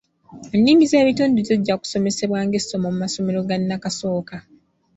Ennimi 0.55 0.83
z’ebitundu 0.91 1.39
zijja 1.47 1.75
kusomesebwa 1.81 2.39
ng’essomo 2.45 2.87
mu 2.93 2.97
masomero 3.03 3.39
ga 3.47 3.55
nnakasooka. 3.59 4.35